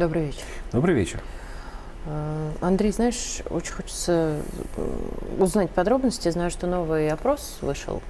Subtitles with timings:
[0.00, 0.44] Добрый вечер.
[0.72, 1.20] Добрый вечер.
[2.06, 4.40] Э, Андрей, знаешь, очень хочется
[5.38, 6.30] узнать подробности.
[6.30, 8.00] Знаю, что новый опрос вышел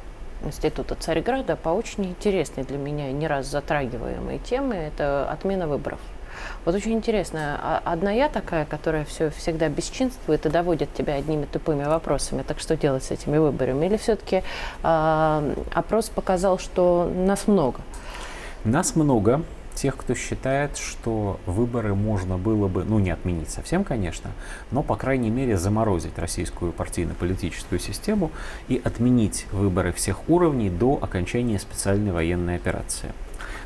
[0.45, 4.87] Института Царьграда по очень интересной для меня не раз затрагиваемой теме.
[4.87, 5.99] Это отмена выборов.
[6.65, 11.45] Вот очень интересно, а одна я такая, которая все всегда бесчинствует и доводит тебя одними
[11.45, 13.87] тупыми вопросами, так что делать с этими выборами?
[13.87, 14.45] Или все-таки
[14.85, 17.81] э, опрос показал, что нас много?
[18.65, 19.43] Нас много,
[19.75, 24.31] тех, кто считает, что выборы можно было бы, ну не отменить совсем, конечно,
[24.71, 28.31] но, по крайней мере, заморозить российскую партийно-политическую систему
[28.69, 33.13] и отменить выборы всех уровней до окончания специальной военной операции.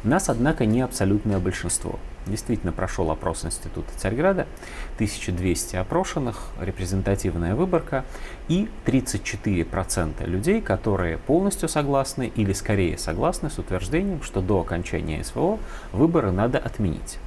[0.03, 1.99] Нас, однако, не абсолютное большинство.
[2.27, 4.47] Действительно прошел опрос Института Царьграда,
[4.95, 8.05] 1200 опрошенных, репрезентативная выборка
[8.49, 15.59] и 34% людей, которые полностью согласны или скорее согласны с утверждением, что до окончания СВО
[15.93, 17.19] выборы надо отменить.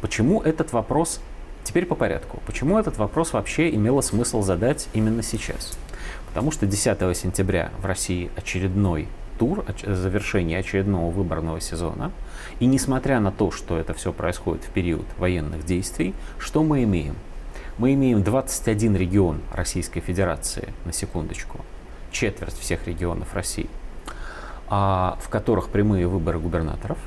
[0.00, 1.20] Почему этот вопрос,
[1.62, 5.78] теперь по порядку, почему этот вопрос вообще имело смысл задать именно сейчас?
[6.28, 9.08] Потому что 10 сентября в России очередной
[9.40, 12.12] тур, завершение очередного выборного сезона.
[12.58, 17.14] И несмотря на то, что это все происходит в период военных действий, что мы имеем?
[17.78, 21.60] Мы имеем 21 регион Российской Федерации, на секундочку,
[22.12, 23.70] четверть всех регионов России,
[24.68, 26.98] а, в которых прямые выборы губернаторов.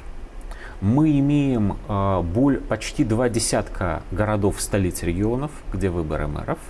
[0.82, 6.58] Мы имеем а, боль, почти два десятка городов столиц регионов, где выборы мэров–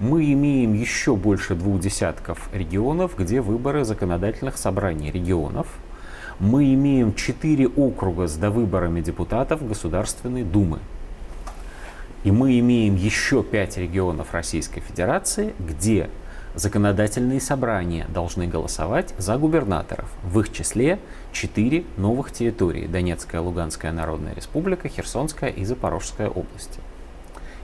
[0.00, 5.66] мы имеем еще больше двух десятков регионов, где выборы законодательных собраний регионов.
[6.38, 10.80] Мы имеем четыре округа с довыборами депутатов Государственной Думы.
[12.24, 16.10] И мы имеем еще пять регионов Российской Федерации, где
[16.54, 20.10] законодательные собрания должны голосовать за губернаторов.
[20.24, 20.98] В их числе
[21.32, 22.86] четыре новых территории.
[22.86, 26.80] Донецкая, Луганская Народная Республика, Херсонская и Запорожская области.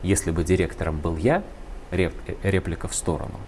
[0.03, 1.43] Если бы директором был я,
[1.93, 3.39] реплика в сторону.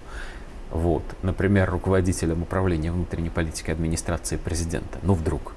[0.71, 4.99] Вот, например, руководителем управления внутренней политики администрации президента.
[5.03, 5.53] Ну, вдруг.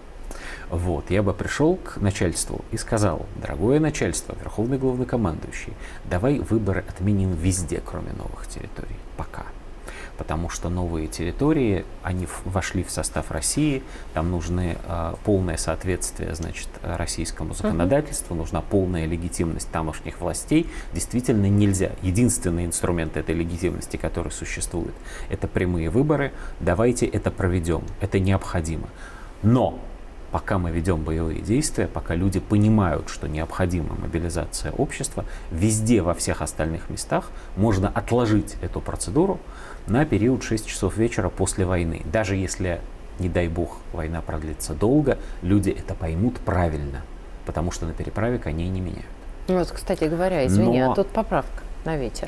[0.69, 5.73] Вот, я бы пришел к начальству и сказал, дорогое начальство, верховный главнокомандующий,
[6.05, 8.97] давай выборы отменим везде, кроме новых территорий.
[9.15, 9.45] Пока
[10.17, 13.83] потому что новые территории, они вошли в состав России,
[14.13, 18.39] там нужны э, полное соответствие, значит, российскому законодательству, uh-huh.
[18.39, 20.67] нужна полная легитимность тамошних властей.
[20.93, 21.91] Действительно нельзя.
[22.01, 24.93] Единственный инструмент этой легитимности, который существует,
[25.29, 26.31] это прямые выборы.
[26.59, 27.83] Давайте это проведем.
[28.01, 28.87] Это необходимо.
[29.43, 29.79] Но
[30.31, 36.41] пока мы ведем боевые действия, пока люди понимают, что необходима мобилизация общества, везде, во всех
[36.41, 39.39] остальных местах можно отложить эту процедуру
[39.87, 42.01] на период 6 часов вечера после войны.
[42.05, 42.81] Даже если,
[43.19, 47.03] не дай бог, война продлится долго, люди это поймут правильно,
[47.45, 49.05] потому что на переправе коней не меняют.
[49.47, 50.91] Вот, кстати говоря, извини, Но...
[50.91, 52.27] а тут поправка на ветер.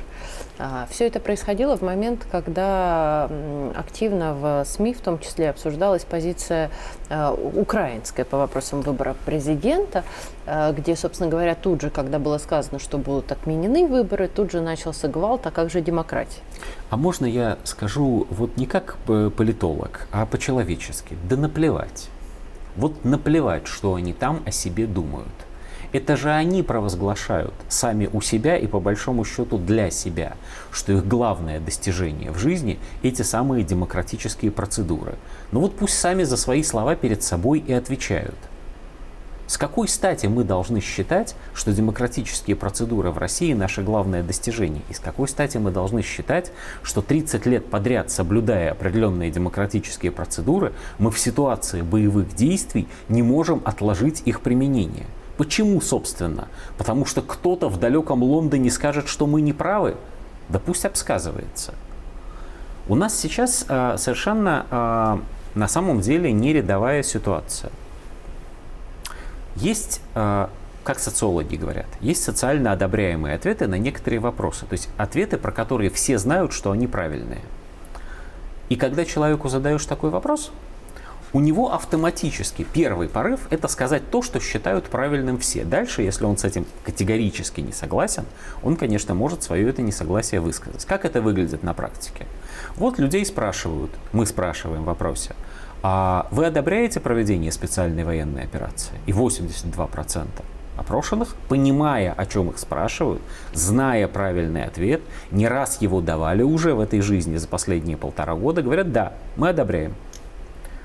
[0.57, 3.29] А, Все это происходило в момент, когда
[3.75, 6.71] активно в СМИ, в том числе, обсуждалась позиция
[7.09, 10.03] а, украинская по вопросам выбора президента,
[10.45, 14.61] а, где, собственно говоря, тут же, когда было сказано, что будут отменены выборы, тут же
[14.61, 16.41] начался гвалт, а как же демократия?
[16.89, 21.17] А можно я скажу вот не как политолог, а по-человечески?
[21.29, 22.09] Да наплевать.
[22.77, 25.27] Вот наплевать, что они там о себе думают.
[25.91, 30.33] Это же они провозглашают сами у себя и по большому счету для себя,
[30.71, 35.15] что их главное достижение в жизни– эти самые демократические процедуры.
[35.51, 38.35] Ну вот пусть сами за свои слова перед собой и отвечают.
[39.47, 44.83] С какой стати мы должны считать, что демократические процедуры в России наше главное достижение?
[44.89, 46.51] И с какой стати мы должны считать,
[46.83, 53.63] что 30 лет подряд, соблюдая определенные демократические процедуры, мы в ситуации боевых действий не можем
[53.65, 55.07] отложить их применение?
[55.39, 56.49] Почему, собственно?
[56.77, 59.95] Потому что кто-то в далеком Лондоне скажет, что мы не правы?
[60.49, 61.73] Да пусть обсказывается.
[62.89, 67.71] У нас сейчас э, совершенно э, на самом деле не рядовая ситуация.
[69.55, 70.47] Есть, э,
[70.83, 74.65] как социологи говорят, есть социально одобряемые ответы на некоторые вопросы.
[74.65, 77.43] То есть ответы, про которые все знают, что они правильные.
[78.67, 80.51] И когда человеку задаешь такой вопрос,
[81.31, 85.63] у него автоматически первый порыв– это сказать то, что считают правильным все.
[85.63, 88.25] Дальше, если он с этим категорически не согласен,
[88.63, 90.85] он, конечно, может свое это несогласие высказать.
[90.85, 92.25] Как это выглядит на практике?
[92.75, 95.35] Вот людей спрашивают, мы спрашиваем в вопросе,
[95.83, 98.95] а вы одобряете проведение специальной военной операции?
[99.05, 100.27] И 82%
[100.77, 103.21] опрошенных, понимая, о чем их спрашивают,
[103.53, 108.61] зная правильный ответ, не раз его давали уже в этой жизни за последние полтора года,
[108.61, 109.93] говорят, да, мы одобряем.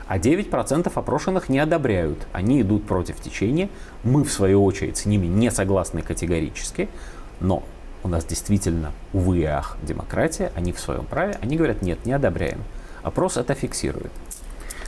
[0.06, 2.26] А 9% опрошенных не одобряют.
[2.32, 3.68] Они идут против течения.
[4.02, 6.88] Мы, в свою очередь, с ними не согласны категорически.
[7.40, 7.62] Но
[8.02, 10.52] у нас действительно, увы и ах, демократия.
[10.54, 11.38] Они в своем праве.
[11.40, 12.62] Они говорят, нет, не одобряем.
[13.02, 14.12] Опрос это фиксирует.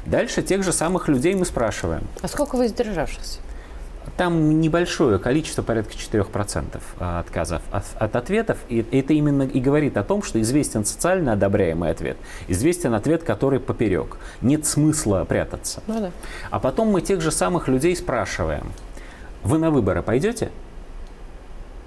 [0.04, 2.06] Дальше тех же самых людей мы спрашиваем.
[2.22, 3.40] А сколько воздержавшихся?
[4.16, 8.58] Там небольшое количество, порядка 4% а, отказов от, от ответов.
[8.68, 12.16] И это именно и говорит о том, что известен социально одобряемый ответ,
[12.48, 14.18] известен ответ, который поперек.
[14.40, 15.82] Нет смысла прятаться.
[15.86, 16.10] Ну да.
[16.50, 18.72] А потом мы тех же самых людей спрашиваем,
[19.42, 20.50] вы на выборы пойдете?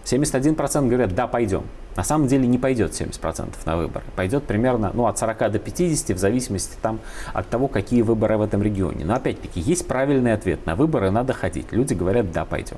[0.10, 1.64] 71% говорят, да, пойдем.
[1.96, 4.06] На самом деле не пойдет 70% на выборы.
[4.16, 7.00] Пойдет примерно ну, от 40 до 50 в зависимости там,
[7.34, 9.06] от того, какие выборы в этом регионе.
[9.06, 10.66] Но опять-таки есть правильный ответ.
[10.66, 11.68] На выборы надо ходить.
[11.72, 12.78] Люди говорят, да, пойдем.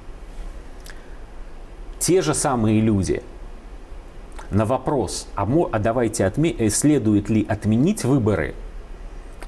[2.00, 3.22] Те же самые люди
[4.50, 8.56] на вопрос, а, а давайте отме- э, следует ли отменить выборы,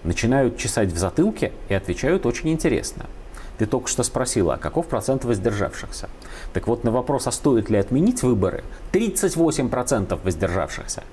[0.04, 3.08] начинают чесать в затылке и отвечают очень интересно–
[3.58, 6.10] ты только что спросила, а каков процент воздержавшихся?
[6.54, 11.04] Так вот, на вопрос, а стоит ли отменить выборы, 38% воздержавшихся.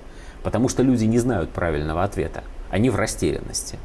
[0.43, 2.43] Потому что люди не знают правильного ответа.
[2.69, 3.77] Они в растерянности.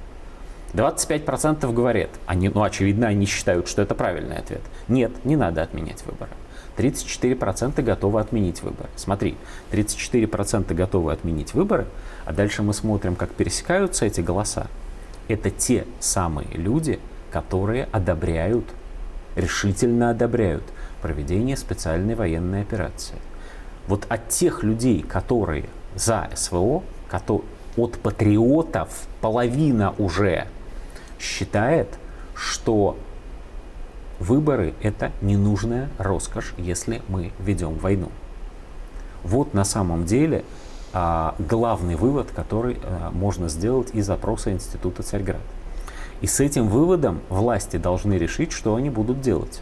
[0.73, 4.63] 25% говорят, они, ну, очевидно, они считают, что это правильный ответ.
[4.89, 6.31] Нет, не надо отменять выборы.
[6.77, 8.89] 34% готовы отменить выборы.
[8.97, 9.37] Смотри,
[9.73, 11.87] 34% готовы отменить выборы,
[12.25, 14.67] а дальше мы смотрим, как пересекаются эти голоса.
[15.29, 17.01] Это те самые люди,
[17.37, 18.65] которые одобряют,
[19.35, 20.63] решительно одобряют
[21.03, 23.17] проведение специальной военной операции.
[23.89, 28.89] Вот от тех людей, которые за СВО, от патриотов
[29.21, 30.47] половина уже
[31.21, 31.89] считает,
[32.35, 32.97] что
[34.19, 38.09] выборы– это ненужная роскошь, если мы ведем войну.
[39.25, 40.43] Вот на самом деле
[40.95, 45.43] а, главный вывод, который а, можно сделать из опроса Института Царьград.
[46.23, 49.61] И с этим выводом власти должны решить, что они будут делать.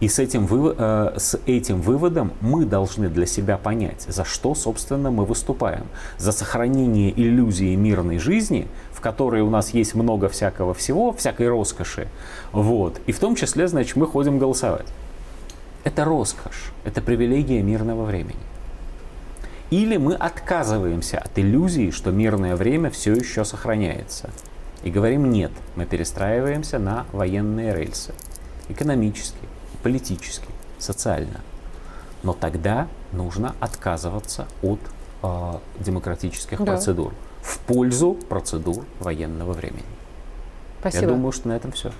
[0.00, 4.54] И с этим, вы, э, с этим выводом мы должны для себя понять, за что,
[4.54, 5.86] собственно, мы выступаем.
[6.18, 12.06] За сохранение иллюзии мирной жизни, в которой у нас есть много всякого всего, всякой роскоши.
[12.52, 13.00] Вот.
[13.06, 14.86] И в том числе, значит, мы ходим голосовать.
[15.82, 18.38] Это роскошь, это привилегия мирного времени.
[19.70, 24.30] Или мы отказываемся от иллюзии, что мирное время все еще сохраняется
[24.82, 28.14] и говорим нет, мы перестраиваемся на военные рельсы,
[28.68, 29.48] экономически,
[29.82, 30.48] политически,
[30.78, 31.40] социально.
[32.22, 34.80] Но тогда нужно отказываться от
[35.22, 36.64] э, демократических да.
[36.64, 39.84] процедур в пользу процедур военного времени.
[40.80, 41.02] Спасибо.
[41.02, 41.92] Я думаю, что на этом все.